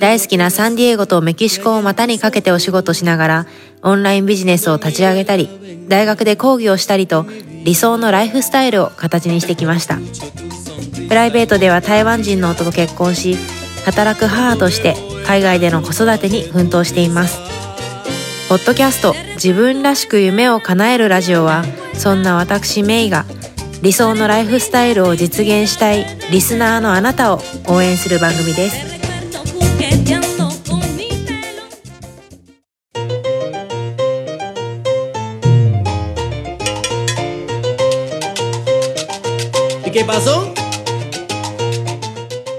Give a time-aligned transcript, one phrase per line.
[0.00, 3.46] 大好きなサンディエゴとメキシコを股にかけてお仕事しながら
[3.82, 7.26] オンラインビジネスを立ち上げたり大学で講義をしたりと
[7.64, 9.98] 理想のライフスタイルを形にしてきました。
[11.08, 13.36] プライベートでは台湾人の夫と結婚し
[13.84, 14.94] 働く母として
[15.26, 17.38] 海外での子育てに奮闘しています。
[18.48, 23.24] ポッドキャスト自分らしく夢を叶えるラジオはそんな私メイが
[23.82, 28.97] 理想のライフスタイルを実現したいリスナーのあなたを応援する番組です。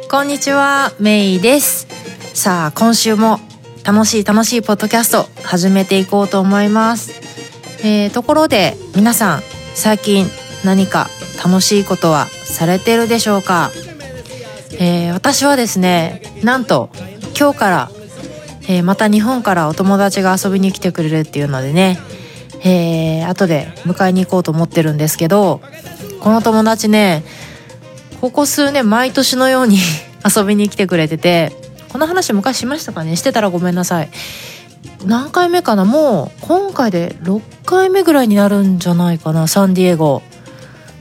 [0.08, 1.88] こんにちはメイです。
[2.36, 3.40] さあ今週も
[3.84, 7.12] 楽しい楽しいポッドキャスト始めていこうと思います。
[7.84, 9.42] えー、ところで皆さん
[9.74, 10.28] 最近
[10.64, 11.10] 何か
[11.44, 13.72] 楽しいことはされてるでしょうか、
[14.80, 16.92] えー、私はですねなんと
[17.36, 17.92] 今日から、
[18.68, 21.98] えー、また日本からお友達が遊びに来てくれるっていうのでね、
[22.64, 25.62] えー、後で迎えに行こうと思ってるんですけど
[26.20, 27.24] この友達ね
[28.22, 29.80] ここ数年毎年のように
[30.36, 31.56] 遊びに来てくれてて
[31.90, 33.16] この話昔しましたかね？
[33.16, 34.10] してたらごめんなさい。
[35.06, 35.86] 何回目かな？
[35.86, 40.22] もう今回で6回目ぐらいになるんじゃないかなサンディエゴ。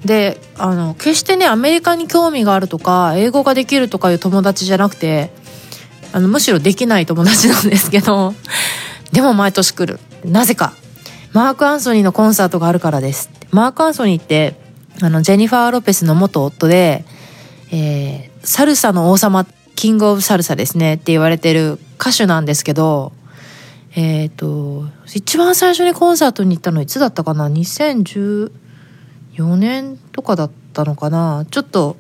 [0.05, 5.32] であの決してねアメリカに興味があるとか英語ができるとかいう友達じゃなくて
[6.12, 8.34] あのむしろできない友達なんですけど
[9.12, 10.00] でも毎年来る。
[10.25, 10.72] なぜか。
[11.34, 14.56] マーク・アンソニーのコンサートがあるからですマーク・アンソニーって
[15.03, 17.04] あのジェニファー・ロペスの元夫で、
[17.70, 23.12] えー、サルサの王様キング・オブ・サルサですねって言われてる歌手なんですけど
[23.94, 28.50] えっ、ー、と一番最初にコンサートに行ったのいつだったかな？2014
[29.56, 31.46] 年とかだったのかな？
[31.50, 31.96] ちょっと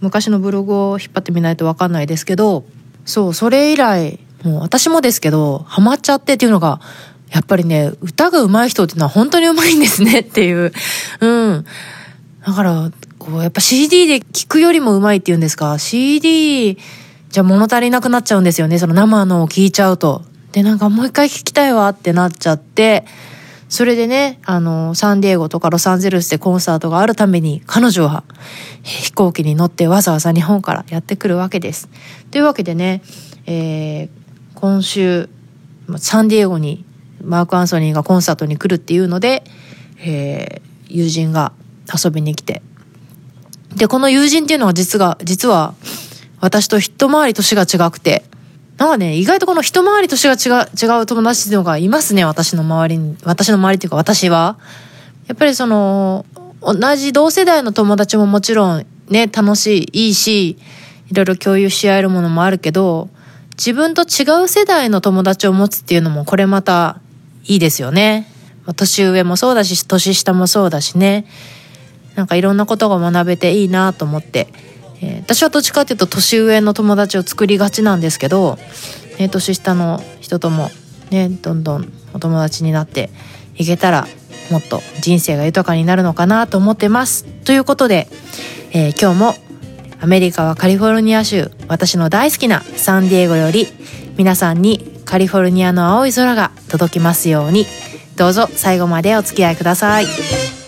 [0.00, 2.64] 昔のブログを引っ張ってみないと分かんないですけど
[3.04, 6.80] そうそれ以来もう私もですけどハマっちゃってっていうのが
[7.30, 10.72] やっぱりね歌が上手い人っていうのは本当に上手いんですねっていう。
[11.20, 11.64] うん。
[12.44, 12.90] だから
[13.20, 16.76] こうやっぱ CD で聴くよりも上手いっていうんですか？CD
[17.28, 23.04] じゃ物足りなくなっちゃうんですよねその生のを聴いちゃうとで、なんかもう一回聞きたいわってなっちゃって、
[23.68, 28.24] それでね、あの、サンディエゴとかロサンゼルスでコンサートがあるために、彼女は
[28.82, 31.88] 飛行機に乗ってわざわざ日本からやってくるわけです。
[32.32, 33.02] というわけでね、
[33.46, 34.08] えー、
[34.56, 35.28] 今週、
[35.98, 36.84] サンディエゴに
[37.22, 39.44] マーク・アンソニーがコンサートに来るっていうので、
[40.04, 41.52] えー、友人が
[41.92, 42.62] 遊びに来て。
[43.76, 45.74] で、この友人っていうのは実が、実は
[46.40, 48.24] 私と一回り年が違くて、
[48.78, 53.16] なんかね、意外とこの一回り年が違う、違う友達っていうのがいますね、私の周りに。
[53.24, 54.58] 私の周りっていうか私は。
[55.26, 56.24] やっぱりその、
[56.62, 60.58] 同じ同世代の友達ももちろんね、楽しい、いいし、
[61.10, 63.10] いろいろ共有し合えるものもあるけど、
[63.56, 66.98] 自分と違う世代の友達を持つっていうのもこれまた
[67.44, 68.26] いいですよね。
[68.76, 71.26] 年上もそうだし、年下もそうだしね。
[72.14, 74.48] なんかいろんなことが学べていいなと思って。
[75.02, 78.58] えー、私はどっちかっていうと年上の友達を作りがちなんですけど、
[79.18, 80.70] えー、年下の人とも
[81.10, 83.10] ねどんどんお友達になって
[83.56, 84.06] いけたら
[84.50, 87.24] もっと人生が豊かになるのかなと思ってます。
[87.24, 88.08] ということで、
[88.72, 89.34] えー、今日も
[90.00, 93.66] アメリカはカリフォルニア州私の大好きなサンディエゴより
[94.16, 97.66] 皆さんにカリフォルニアの青い空が届きますように
[98.16, 100.59] どうぞ最後までお付き合いください。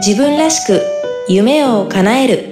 [0.00, 0.80] 自分らしく
[1.28, 2.44] 夢を叶える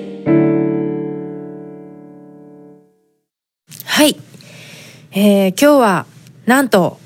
[3.85, 4.17] はい、
[5.13, 6.07] えー、今日は
[6.47, 6.99] なんと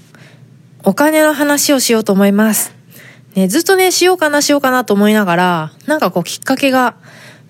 [0.82, 2.74] お金の話をしようと思います。
[3.34, 6.96] ね、ずっとね、しようかなしようかなと思いながら、なんかこうきっかけが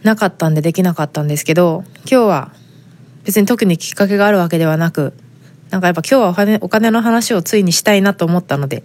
[0.02, 2.52] なかったんでできなかったんですけど、今日は
[3.22, 5.14] 別に特にきっかけがあるわけではなく、
[5.70, 8.82] なんかやっぱ今日はお金お金の話をついにしたいなと思ったので、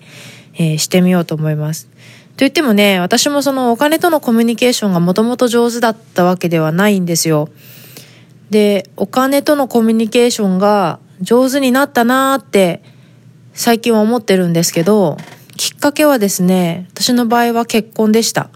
[0.53, 1.89] えー、してみようと思います。
[2.35, 7.47] と言ってもね、私もそのお金とのコミュニケーションがもともと上手だったわけではないんですよ。
[8.49, 12.83] で、お金とのコミュニケーションが上手になったなーって
[13.53, 15.15] 最近は思ってるんですけど、
[15.55, 18.49] きっかけはですね、私の場合は結婚でした。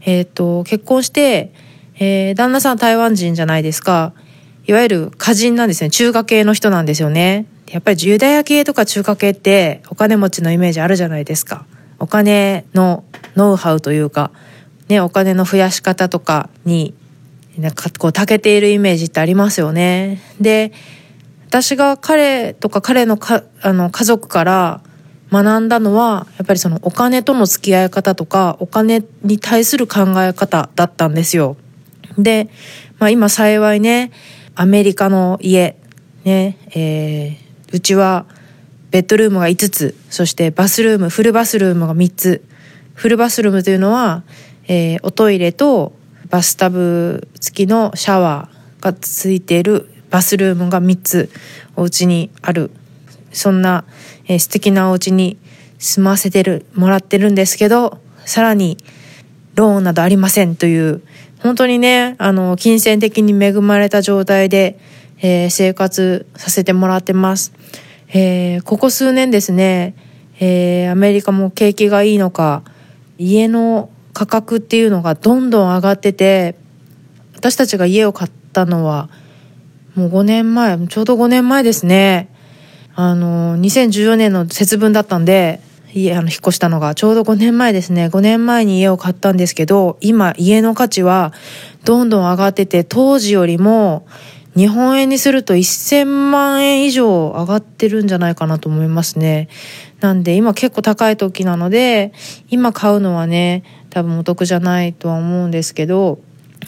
[0.00, 1.52] えっ、ー、と、結婚して、
[2.00, 4.12] えー、旦那さん台湾人じゃないですか。
[4.66, 5.90] いわゆる歌人なんですね。
[5.90, 7.46] 中華系の人なんですよね。
[7.70, 11.66] やっぱりユダヤ系とか中華系ってお金持ちのイメージあるじゃないですか。
[12.00, 13.04] お金の
[13.40, 14.30] ノウハウというか、
[14.88, 16.94] ね、お金の増やし方とかに、
[17.56, 20.20] なんかこう、長けているイメージってありますよね。
[20.40, 20.72] で、
[21.48, 24.82] 私が彼とか彼のかあの家族から
[25.32, 31.56] 学んだのは、やっぱりそのお金との付き合い方とか、お金に対する考え方だったんですよ。
[32.18, 32.50] で、
[32.98, 34.12] まあ今幸いね、
[34.54, 35.76] アメリカの家、
[36.24, 38.26] ね、えー、うちは
[38.90, 42.42] ベッドルームが5つ、そしてバスルーム、フルバスルームが3つ。
[43.00, 44.24] フルバスルームというのは、
[44.68, 45.94] えー、おトイレと
[46.28, 51.30] バスタブ付きのシャワーがついているバスルームが3つ
[51.76, 52.70] お家にある。
[53.32, 53.86] そんな、
[54.26, 55.38] えー、素敵なお家に
[55.78, 58.76] 住ませてる、もらってるんですけど、さらに
[59.54, 61.00] ローンなどありませんという、
[61.38, 64.78] 本当にね、あの、金銭的に恵まれた状態で、
[65.22, 67.54] えー、生活させてもらってます。
[68.12, 69.94] えー、ここ数年ですね、
[70.38, 72.62] えー、アメリカも景気がいいのか、
[73.20, 76.56] 家の価格っていうのがどんどん上がってて、
[77.36, 79.10] 私たちが家を買ったのは、
[79.94, 82.30] もう5年前、ちょうど5年前ですね。
[82.94, 85.60] あの、2014年の節分だったんで、
[85.92, 88.06] 家、あの、引っ越したのが、ちょうど5年前ですね。
[88.06, 91.34] 5年前に家を買ったんですけど、今、家の価値は、
[91.84, 94.06] どんどん上がってて、当時よりも、
[94.56, 99.48] 日本円にすると1000万円以上上がってるんじゃないかなと思いますね。
[100.00, 102.12] なんで今結構高い時なので、
[102.48, 106.20] 今買うのはね、多分お得じゃないとは思うんですけど、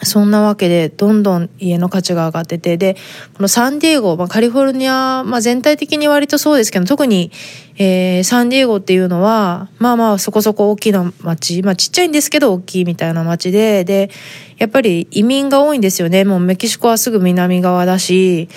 [0.03, 2.97] そんなわけで、どんどん家の価値が上がってて、で、
[3.35, 7.31] このサンディエゴ、まあ、カリフォルニア、まあ、全体的に割とそうですけど、特に、
[7.79, 14.11] えー、サンディエゴっていうのは、まあまあそこそこ大きな街、まあちっちゃいんですけど大きいみたいな街で、で、
[14.59, 16.25] やっぱり移民が多いんですよね。
[16.25, 18.49] もうメキシコはすぐ南側だし、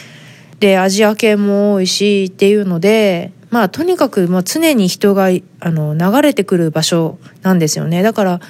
[0.60, 8.02] で、アジア系も多いしっていうので、まあとにかくもう常に人が、あの、流れてくる場所なんですよね。
[8.02, 8.42] だから、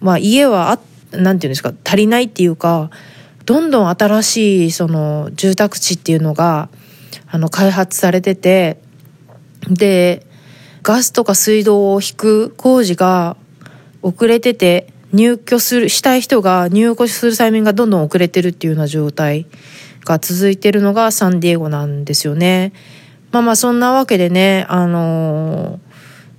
[0.00, 0.80] まあ家はあ
[1.12, 2.90] なんていうんですか足りないっていうか
[3.46, 6.68] どんどん新しいその住宅地っていうのが
[7.28, 8.80] あの開発されてて
[9.68, 10.26] で
[10.82, 13.36] ガスとか水道を引く工事が
[14.02, 19.46] 遅れてて入居するしたい人が入居するタイミングがどんどん遅れてるっていうような状態
[20.04, 22.72] が続いてるのがサンディエゴなんですよね。
[23.32, 25.90] まあまあそんなわけでねあのー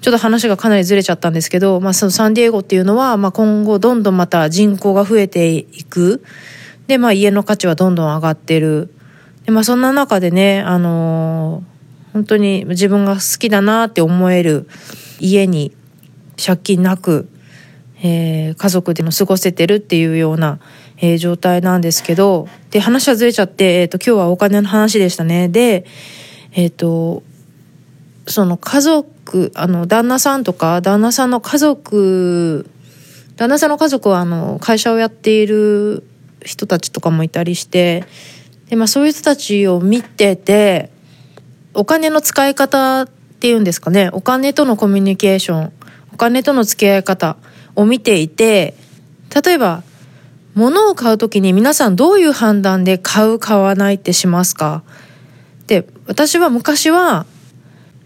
[0.02, 6.24] ちょっと話がかなりずれちゃったんですけど、まあ、そのサンディエゴっていうのは、まあ、今後どんどんまた人口が増えていく。
[6.88, 8.92] で、まあ、家の価値はどんどん上がってる。
[9.46, 14.68] で、まあ、そんな中でね、あのー、本当に自分が好きだなって思える
[15.20, 15.72] 家に
[16.44, 17.30] 借金なく、
[18.02, 20.60] えー、家族でも過ごせてるっていうような、
[20.98, 25.48] えー、状態なんですけど、で、話はずれちゃって、えっ、ー、と、今日はお金の話でしたね。
[25.48, 25.86] で、
[26.53, 27.24] えっ、と、
[28.27, 32.69] その家族、あの、旦那さんとか、旦那さんの家族、
[33.38, 36.03] 旦那さんの家族は、あの、会社をやっている
[36.44, 38.06] 人たちとかもいたりして、
[38.69, 40.89] で、まあそういう人たちを見てて、
[41.74, 43.07] お金の使い方っ
[43.39, 45.74] ていうんですかね、お金とのコミュニケーション、
[46.13, 47.38] お金との付き合い方
[47.75, 48.75] を見ていて、
[49.44, 49.83] 例えば、
[50.53, 54.83] 物を買うときに皆さんどういう判断で買う、買わないってしますか、
[56.07, 57.25] 私は昔は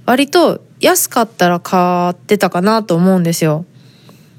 [0.06, 3.66] 割と安かったら買ってたかなと思うんですよ。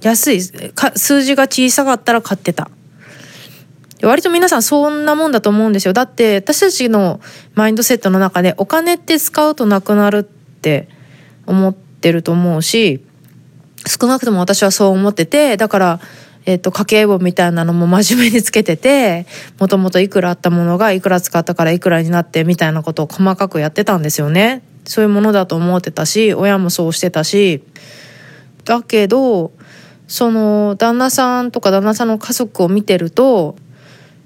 [0.02, 2.70] 安い、数字が小さかったら買ってた。
[4.02, 5.92] 割と皆さんそんなもんだと思うんですよ。
[5.92, 7.20] だって私たちの
[7.54, 10.88] マインドセットの中でお金って使うとなくなるって
[11.46, 13.02] 思ってると思うし、
[13.86, 16.00] 少なくとも私はそう思ってて、だから、
[16.46, 19.26] えっ、と、家計簿みたいなのも真面目につけてて、
[19.60, 24.62] もともといくらあったものがいくら使ったからいくらになってみたいなことを細かくやってたんですよね。
[24.86, 27.62] そういうものだと思ってたし親もそうしてたし
[28.64, 29.52] だけど
[30.06, 33.56] その旦那さんとか旦那さんの家族を見てると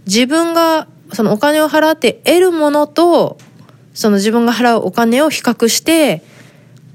[0.06, 3.38] 自分がそのお金を払って得るものと
[3.94, 6.22] その自分が払うお金を比較して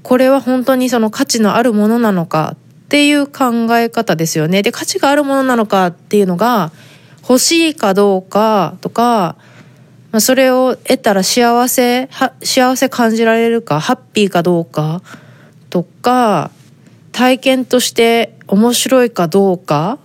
[0.02, 2.56] これは本当にその価値のあるものなのか
[2.86, 4.62] っていう考え方ですよね。
[4.62, 6.72] で価値があるものなのかっていうのが
[7.20, 9.36] 欲しいかどうかとか
[10.16, 12.08] まあ、それを得たら幸せ
[12.42, 15.02] 幸せ感じられるかハッピーかどうか
[15.68, 16.50] とか
[17.12, 19.98] 体験として面白いかどうか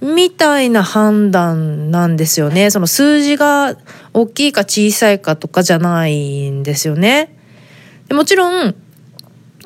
[0.00, 2.70] みたいな判断なんですよね。
[2.70, 3.76] その数字が
[4.12, 7.36] 大きいか小さいかとかじゃないんですよね。
[8.12, 8.76] もちろん、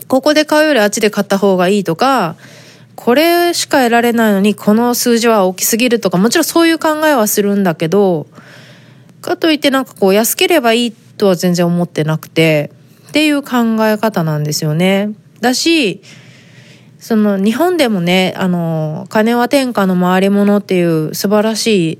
[0.08, 2.36] ここで買うよりあっちで買った方がいいとか、
[2.96, 8.26] これしか得られないのにこの数字は大きすぎるとか、もちろんそういう考えはするんだけど、
[9.20, 12.70] かといってなんかこう安ければいいとは全然思ってなくて
[13.08, 15.12] っていう考え方なんですよね。
[15.40, 16.02] だし
[16.98, 21.98] その日本でもねあの金は天下の回り物っていう素晴らしい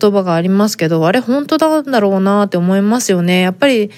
[0.00, 3.90] 言葉がありますけどあれ本当なんだろうなって思いますよねやっぱり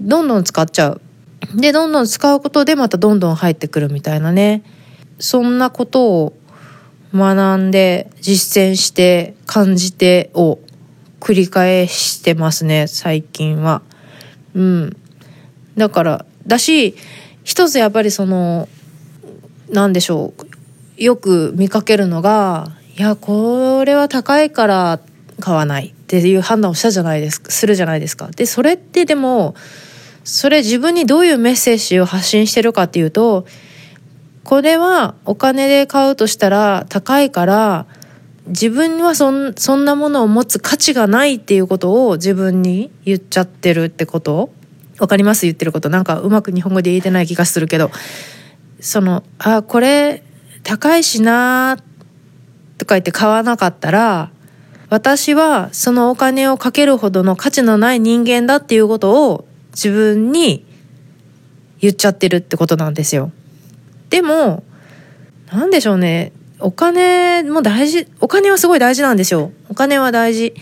[0.00, 1.00] どんどん使っちゃう
[1.54, 4.62] でどんどん使うことでまたどんどん入ってくるみたいなね
[5.18, 6.32] そんなことを
[7.14, 10.58] 学んで実践して感じてを
[11.20, 13.82] 繰り返してますね最近は。
[14.54, 14.96] うん、
[15.76, 16.94] だからだし
[17.44, 18.68] 一つやっぱりその
[19.70, 20.32] 何でしょ
[20.98, 25.00] うよく見かけるのがいやこれは高いから
[25.40, 28.28] 買わないっていう判断をしたじゃないですかするじゃないですか。
[28.28, 29.54] でそれってでも
[30.26, 33.46] それ自分にどういうメッセージを発信してるかっていうと
[34.44, 37.86] これはお金で買うとしたら高いから
[38.48, 44.50] 自分はそんそんなものを持つ価値がないっていうことを自分に言っちゃってるってこと？
[44.98, 45.46] わかります？
[45.46, 45.90] 言ってること。
[45.90, 47.90] なんかうまく日本語で言えてない気がするけど。
[48.78, 50.22] そのあこれ
[50.62, 51.78] 高いしな
[52.76, 54.30] とか言って買わなかったら
[54.90, 59.45] 私はそのお金をかけるほどの価値のない人間だっていうことを
[59.76, 60.64] 自分に
[61.78, 63.30] 言っちゃってるってことなんですよ。
[64.10, 64.64] でも
[65.52, 69.52] 何でしょうねお金も大事お金はすごい大事なんですよ。
[69.68, 70.54] お金は大事。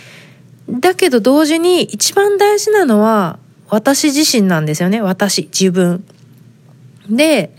[0.68, 5.00] だけど同時に一番大事なのは私自身なんですよね。
[5.00, 6.04] 私、自分。
[7.08, 7.54] で、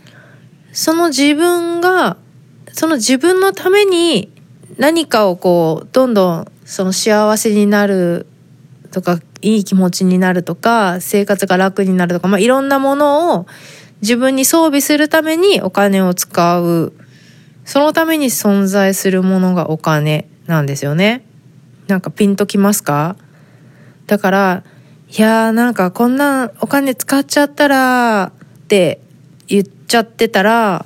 [0.72, 2.18] その自分が、
[2.72, 4.32] その自分のために
[4.78, 8.28] 何かをこう、どんどんその幸せになる
[8.96, 13.46] とか、いい気持ちになるとか、生活が楽になるとか、まあ、いろんなものを
[14.02, 16.94] 自分に装備するためにお金を使う。
[17.66, 21.26] そのために存在するものがお金なんですよね。
[21.88, 23.18] なんかピンときますか？
[24.08, 24.64] だから、
[25.10, 28.32] いやーなんかこんなお金使っちゃったら
[28.64, 29.02] って
[29.48, 30.86] 言っちゃってたら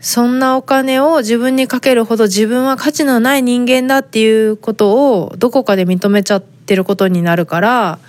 [0.00, 8.00] そんなお金を自分にかけるほど自分は価値のない人間だっていうことをどこかで認めちゃっってることになるから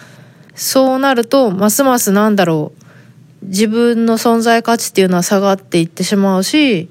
[0.56, 2.74] そうなるとますますなんだろ
[3.44, 6.90] う自分の存在価値っていうのは下がっていってしまうし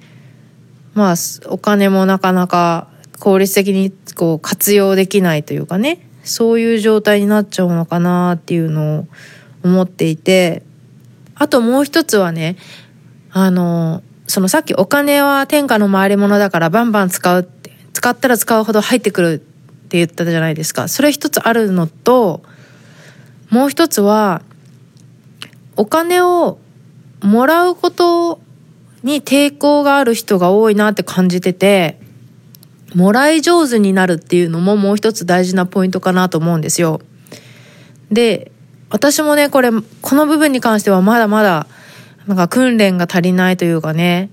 [0.94, 1.14] まあ
[1.48, 9.08] お金もなかなか効率的にこう活用できないというかねそういう状態になっちゃうのかなっていうのを
[9.64, 10.62] 思っていて
[11.34, 12.56] あともう一つはね
[13.32, 19.46] あのそのさっきお金は天下の回り物だからバンバン使うって使ったら使うほど入ってくる
[19.86, 22.42] って言ったじゃないですかそれ一つあるのと
[23.50, 24.42] もう一つは
[25.76, 26.58] お金を
[27.22, 28.40] もらうこと
[29.04, 32.00] に抵抗がある人が多いなって感じてて
[32.94, 37.00] もらい上手になるっていうのももう一つ大事なポイントかなと思うんですよ。
[38.10, 38.50] で
[38.90, 41.66] 私もねこれこの部分に関してはまだまだ
[42.26, 44.30] なんか訓練が足りないというかね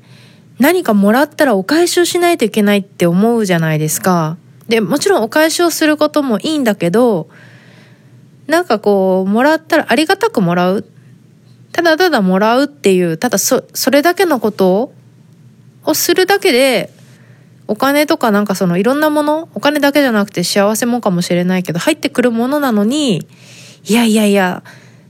[0.60, 4.38] 何かもらったらお返しをしないといけないって思うじゃないですか。
[4.67, 7.29] でもちろんお返しをすることもいいんだけど
[8.48, 10.86] なんかこうもらったらありがたくもらう。
[11.72, 14.93] ただただもらうっていうただそそれだけのこと
[15.84, 16.91] をするだけで
[17.67, 23.27] お金とかなんかそのいろんなものお金だけじゃなくて幸せもかもしれないけど入ってくるものなのに
[23.86, 24.63] いやいやいや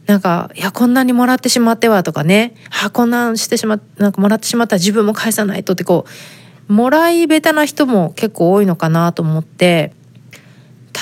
[0.06, 6.10] なんか、いや、こんなにもらってしまってはとかね、あ、こんなんしてしまっ、なんかもらってしまったら自分も返さないとってこう、
[6.68, 9.94] もらい下手な人も結構多いのかなと思って、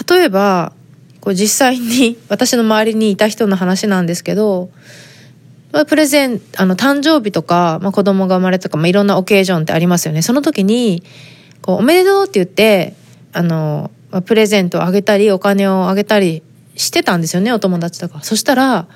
[0.09, 0.73] 例えば、
[1.19, 4.69] こう実際に 私の周りにいた人の話なんですけど、
[5.87, 10.21] プレゼン、あの、誕生日とか、まあ、子供が生まれとか、まあ、いろんなオケージョンってありますよね。
[10.21, 11.03] その時に、
[11.61, 12.95] こうおめでとうって言って
[13.33, 16.43] あの、まあ、プレゼントをあげたりお金をあげたり
[16.75, 18.87] してたんですよねお友達とかそしたら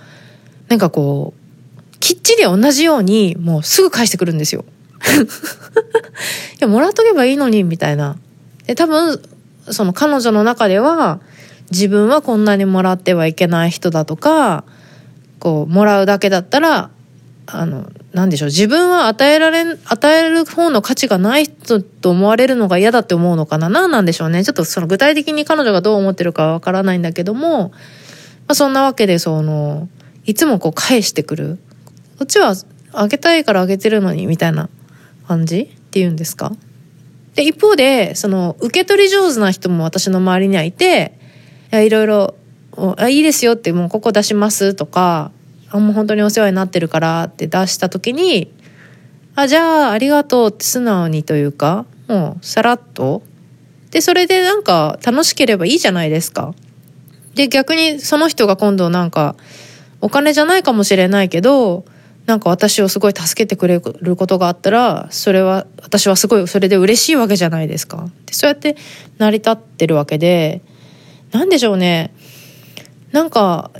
[0.67, 4.65] なんかこうきっちり同じようにもうすぐ返してくるんですよ
[6.55, 8.15] いやもらっとけばいいのにみたいな。
[8.65, 9.21] で多分
[9.69, 11.19] その彼女の中では
[11.71, 14.63] 自分はこんなにもらってはいけない人だとか
[15.39, 16.89] こうもらうだけだったら
[17.47, 23.69] あの何でしょう自分は与えられ与える方の価値がない人と思われるのが嫌だって思うのかな？
[23.69, 24.43] 何なんでしょうね。
[24.43, 27.73] ちょっとその具体的に彼女がどう思ってるかはわからないんだけども、ま
[28.49, 29.89] あ、そんなわけでその
[30.25, 31.59] いつもこう返してくる。
[32.17, 32.55] こっちは
[32.93, 34.69] あげたいからあげてるのにみたいな。
[35.25, 36.51] 感じっていうんですか？
[37.35, 41.17] で一方でその受け取り上手な人も私の周りにはいて
[41.71, 42.35] いやいろいろ
[42.97, 45.31] あいいですよってもうここ出しますとか
[45.69, 48.53] あもう本当にお世話になってるからって出した時に
[49.35, 53.23] あじゃあありがとうって素直にというかもうさらっと。
[53.91, 56.53] でそれでなんか楽しければいいじゃないですか。
[57.33, 59.35] で、逆にその人が今度なんか、
[60.01, 61.85] お金じゃないかもしれないけど、
[62.25, 68.09] なんか私をすごい助けてくれることがあったら、それは、私はすごいそれで嬉しいわけじゃないですか。
[68.25, 68.75] でそうやって
[69.19, 70.61] 成り立ってるわけで、
[71.31, 72.13] なんでしょうね。
[73.11, 73.71] なんか、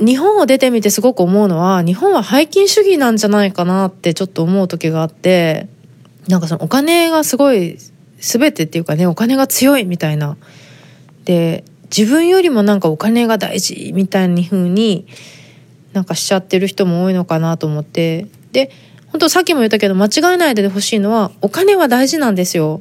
[0.00, 5.68] 日本を出てみてすごく思うのは、日本は背金主義なんじゃないかなってちょっと思う時があって、
[6.28, 7.78] なんかそのお金がすごい
[8.18, 10.36] 全てっていうかね、お金が強いみたいな。
[11.24, 11.64] で、
[11.96, 15.06] 自分よりもなんかお金が大事みたいに風に
[15.92, 18.70] なんかしちゃってる人も多いのかなと思ってで
[19.08, 22.80] 本当さっきも言ったけど間違えないでほしいのはお金は大事なんですよ。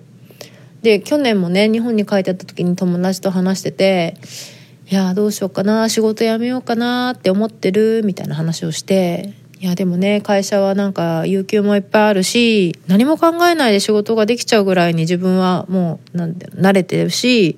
[0.81, 4.15] で去年もね日本に帰ってた時に友達と話してて
[4.89, 17.57] 「いやどうしようかな仕事辞めようかなって思ってる」みたいな話をして「いやでもね会社はなんか有給もいっぱいあるし何も考えないで仕事ができちゃうぐらいに自分はもうなん慣れてるし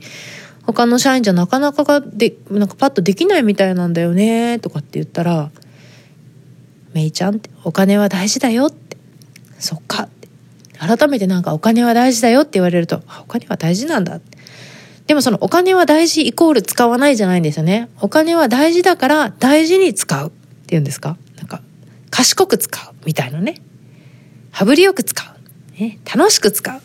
[0.65, 5.51] 他の社員じゃなかなかがでなんかパッとできないみたいなんだよねとかって言ったら
[6.93, 8.97] 「めいちゃんってお金は大事だよ」って
[9.59, 10.27] 「そっか」って
[10.79, 14.37] 改めてなんか「お金は大事だよ」って言われると「お金は大事なんだ」って。
[15.05, 17.89] でもそのお金は大事イコール使わないじゃないんですよね。
[17.99, 20.31] お金は大事だから大事に使うっ
[20.65, 21.17] ていうんですか？
[21.35, 21.61] なんか
[22.09, 23.61] 賢く使うみたいなね。
[24.51, 26.79] 羽振りよく使う、ね、楽しく使う。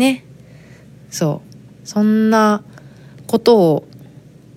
[0.00, 0.24] ね。
[1.10, 1.42] そ
[1.84, 1.86] う。
[1.86, 2.62] そんな
[3.30, 3.88] ことを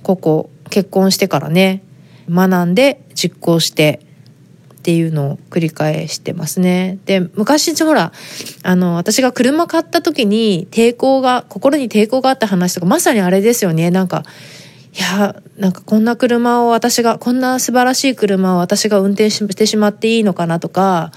[0.02, 1.84] ここ結婚してからね
[2.28, 4.00] 学んで実行して
[4.74, 6.98] っていうのを繰り返してますね。
[7.06, 8.12] で昔ほら
[8.64, 14.24] あの私が車買った時に抵抗が心に抵抗があった話とかまさにあれですよねなんか
[14.92, 21.12] いやなんかこんな車を私がこんな素晴らしい車を私が運転してしまっていいのかなとか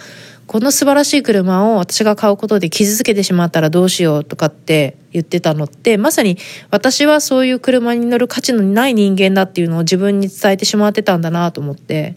[0.46, 6.38] この素晴らしい車を私が買うことで傷つけてしまったらどうしようとかって言ってたのってまさに
[6.70, 12.14] 私はそういう車に乗る価値のない人間だっていうのを自分に伝えてしまってたんだなと思って。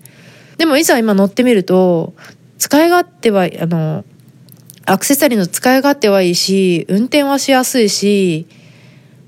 [0.58, 2.14] でもいざ今乗ってみると
[2.58, 4.04] 使い勝手はあの
[4.86, 8.46] アクセサリーの使い勝手はいいし運転はしやすいし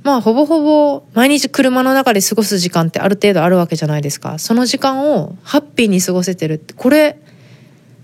[0.04, 4.40] まあほぼほぼ毎日車の中で過ごす時間ってある程度あるわけじゃないですか。
[4.40, 7.18] その時間をハッピーに過ごせてるってこれ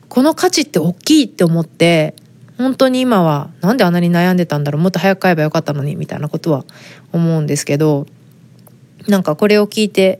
[0.07, 2.15] この価値って大きいって思って
[2.57, 6.65] 本当に今はなんであんなに悩んでたんだろうもっと早く買えばよかったのにみたいなことは
[7.13, 8.07] 思うんですけど
[9.07, 10.19] なんかこれを聞いて、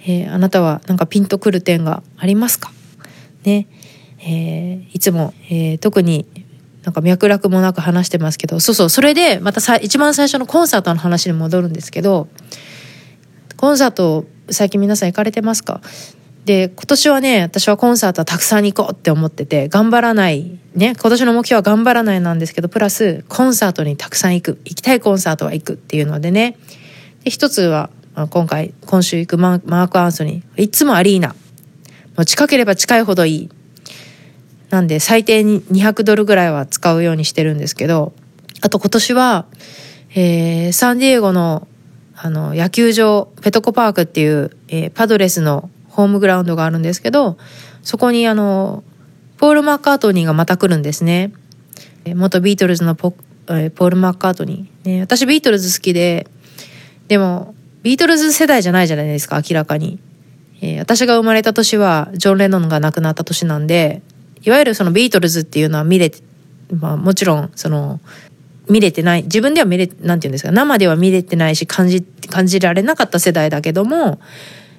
[0.00, 2.72] えー、あなたはなんかピンとくる点がありますか？
[3.44, 3.68] ね、
[4.18, 6.26] えー、いつも、えー、特に
[6.82, 12.28] なんか脈絡もなく話してますけどそうそうそれでまたさ一番最初のコンサートの話に戻るんですけど
[13.56, 15.80] コンサート最近皆さん行かれてますか？
[16.46, 26.56] で、今年はね、私はコンサートはたくさん行こうって思ってて、頑張らない、ね、今年の目標は頑張らないなんですけど、プラス、コンサートにたくさん行く、行きたいコンサートは行くっていうのでね、
[27.24, 27.90] で一つは、
[28.30, 31.30] 今回、今週行くマーク・アンソニー、いつもアリーナ。
[31.30, 31.34] も
[32.18, 33.50] う近ければ近いほどいい。
[34.70, 38.12] なんで、最低に200ドルぐらいは使うようにしてるんですけど、
[38.60, 39.46] あと今年は、
[40.14, 41.66] えー、サンディエゴの、
[42.14, 47.38] あの、野球場、ペトコパークっていう、えー、パドレスのホームグラウンドがあるんですけど、
[47.82, 48.84] そこにあの、
[49.38, 51.32] ポール・マッカートニーがまた来るんですね。
[52.14, 53.12] 元ビートルズのポ
[53.46, 54.88] ポール・マッカートニー。
[54.88, 56.26] ね、私ビートルズ好きで、
[57.08, 59.98] でも、ビートルズ世代じゃないじゃないですか、明らかに。
[60.60, 64.02] えー、私が生まれた年は、ジョン・レノンが亡くなった年なんで、
[64.42, 66.18] いわゆるそのビートルズっていうのは見れて、
[66.78, 68.00] まあもちろん、その、
[68.68, 74.18] 見れてない、自分では見れ、なんていうんですか、生では見れてないし、感じ、感じられなかった世代だけども、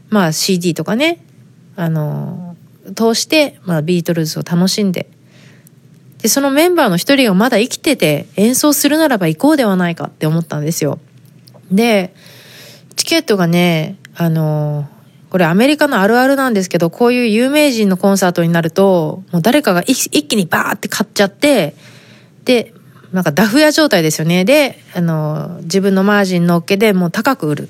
[0.10, 1.24] まあ CD とかね、
[1.76, 2.56] あの、
[2.96, 5.10] 通して、まあビートルズを楽しんで、
[6.22, 11.00] で、そのメンバーの一人がまだ生きてて演奏するならば行こうではないかって思ったんですよ。
[11.72, 12.13] で、
[12.96, 14.88] チケットがね、あの、
[15.30, 21.76] これアメリカのあるあるなんですけど、こういう有名人のコンサートになると、もう誰かが一気にバーって買っちゃって、
[22.46, 22.74] で、
[23.12, 24.46] なんかダフ屋状態ですよね。
[24.46, 27.70] で、あの、自分のマージン乗っけでもう高く売る。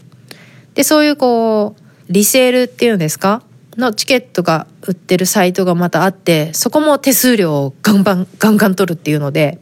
[0.75, 3.41] で、そういうこう、リセールっていうんですか？
[3.75, 9.59] のチケットが売ってるサイトがまたあってそこも手数料をガンバンガンガン取るっていうので。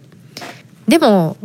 [0.87, 1.35] でも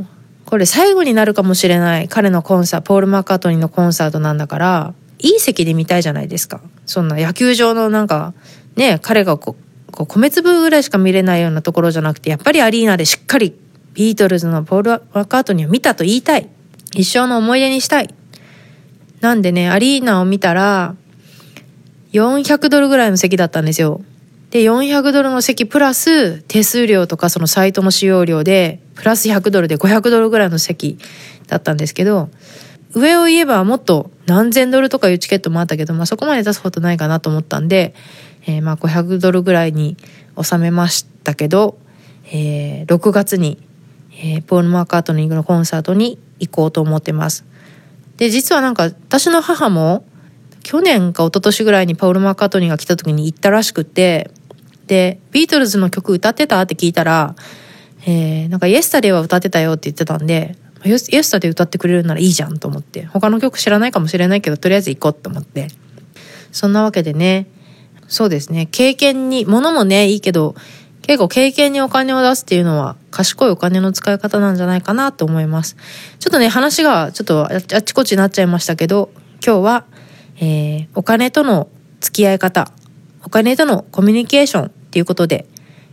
[0.45, 6.61] これ最後になるかもしれない彼のコンサートポール・マッカートニーのコンサートなんだからいい席で見たいじゃないですか。
[6.85, 8.35] そんな野球場のなんか
[8.77, 9.57] ね彼がこ
[9.89, 13.59] うこう米粒ぐらいしか見れないようなところじゃなくてやっぱりアリーナでしっかり
[13.95, 16.49] ビートルズのポール・マッカートニーを見たと言いたい。
[16.93, 18.15] 一生の思い出にしたい。
[19.21, 20.95] なんでね、アリーナを見たら、
[22.13, 24.01] 400ドルぐらいの席だったんですよ。
[24.51, 30.99] で、400ドルの席プラス手数料とかそのサイトの使用料で、プラス100ドルで500ドルぐらいの席
[31.47, 32.31] だったんですけど、
[32.95, 37.95] 上を言えばもっと何千ドルとかいうチケットもあったけど、まあそこまで出すことないかなと思ったんで、
[38.47, 39.97] えー、まあ500ドルぐらいに
[40.41, 41.79] 収めましたけど、
[42.33, 43.59] えー、6月に、
[44.13, 47.45] えー、ポール・マーカートニングのコンサートに行こうと思ってます。
[48.21, 50.05] で、実はなんか私の母も
[50.63, 54.31] 去年か一昨年ぐらいにパウル・マーカートニーが来た時に行ったらしくて、
[54.87, 57.35] で、ビートルズの曲歌ってたって聞いたら、
[58.07, 65.69] えー、なんかイエスタデーは歌ってたよって言ってたんで、イエスタデー歌ってくれるならいいじゃんと思って、他の曲知らないかもしれないけど、とりあえず行こうと思って。
[66.53, 67.47] そんなわけでね、
[68.07, 70.57] そうですね、経験に、物もね、いいけど、
[71.03, 75.77] 結構経験にお金を出すっていうのは賢いお金の使い方なんじゃないかなと思います。
[76.19, 79.11] ちょっとね、話がちょっとあっちこっちになっちゃいましたけど、
[79.45, 79.85] 今日は、
[80.37, 81.69] えー、お金との
[82.01, 82.71] 付き合い方、
[83.25, 85.47] お金とのコミュニケーションっていうことで、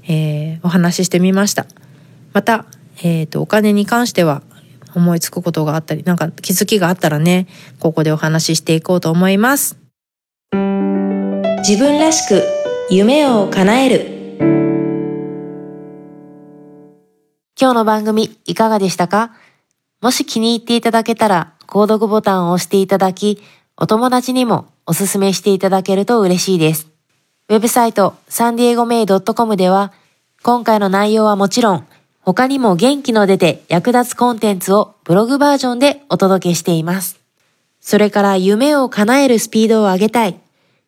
[0.08, 1.66] えー、お話ししてみました。
[2.34, 2.66] また、
[3.04, 4.42] えっ、ー、と、お金に関しては
[4.96, 7.48] 思いつくことがあったり、なんか気づきがあったらね、
[7.80, 9.78] ここでお話ししていこうと思います。
[11.68, 12.44] 自分らしく
[12.90, 14.17] 夢を叶える。
[17.60, 19.32] 今日の番組いかがでしたか？
[20.00, 23.42] もし気に入っていただけたら、購読ボタンを押していただき、
[23.76, 26.88] お友達にもおすすめしていただけると嬉しいです。
[27.50, 29.92] ウェブサイトサンディエゴメイドットコムでは、
[30.44, 31.88] 今回の内容はもちろん、
[32.22, 37.20] 他にも元気の出て役立つコンテンツをブログバージョンでお届けしています。
[37.82, 40.40] それから夢を叶えるスピードを上げたい。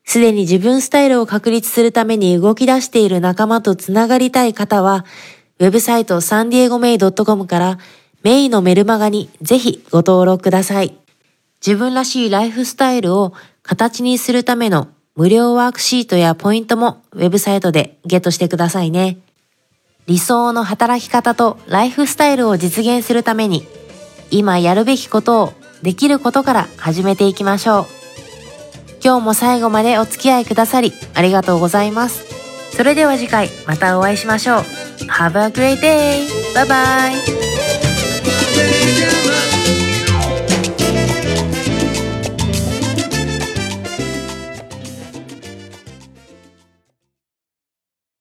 [0.05, 5.03] すでに自分スタイルを確立するために動き出している仲間とつながりたい方は、
[5.59, 7.79] ウェブサイトサンディエゴメイドットコムから
[8.23, 10.95] メイのメルマガにぜひご登録ください。
[11.65, 19.17] 自分らしいライフスタイルを形にするための無料ワークシートやポイントもウェブサイトでゲットしてくださいね。
[20.07, 23.67] 理想の働き方とライフスタイルを実現するために
[24.31, 27.85] 今やるべきことをできることから始めていきましょう。
[29.03, 32.38] 今日も最後までお付き合いくださりありがとうございます。
[32.79, 34.61] それでは次回またお会いしましょう
[35.09, 36.29] Have a great day!
[36.55, 37.13] バイバイ